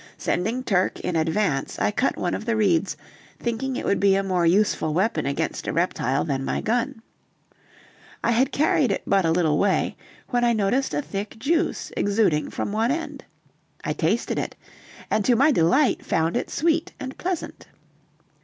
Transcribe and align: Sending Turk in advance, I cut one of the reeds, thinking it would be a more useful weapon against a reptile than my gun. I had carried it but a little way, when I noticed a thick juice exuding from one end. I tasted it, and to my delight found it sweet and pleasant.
Sending 0.17 0.63
Turk 0.63 0.99
in 1.01 1.15
advance, 1.15 1.77
I 1.77 1.91
cut 1.91 2.17
one 2.17 2.33
of 2.33 2.45
the 2.45 2.55
reeds, 2.55 2.97
thinking 3.37 3.75
it 3.75 3.85
would 3.85 3.99
be 3.99 4.15
a 4.15 4.23
more 4.23 4.47
useful 4.47 4.95
weapon 4.95 5.27
against 5.27 5.67
a 5.67 5.73
reptile 5.73 6.23
than 6.25 6.43
my 6.43 6.59
gun. 6.59 7.03
I 8.23 8.31
had 8.31 8.51
carried 8.51 8.91
it 8.91 9.03
but 9.05 9.25
a 9.25 9.31
little 9.31 9.59
way, 9.59 9.95
when 10.29 10.43
I 10.43 10.53
noticed 10.53 10.95
a 10.95 11.03
thick 11.03 11.37
juice 11.37 11.91
exuding 11.95 12.49
from 12.49 12.71
one 12.71 12.89
end. 12.89 13.25
I 13.83 13.93
tasted 13.93 14.39
it, 14.39 14.55
and 15.11 15.23
to 15.23 15.35
my 15.35 15.51
delight 15.51 16.03
found 16.03 16.35
it 16.35 16.49
sweet 16.49 16.93
and 16.99 17.15
pleasant. 17.19 17.67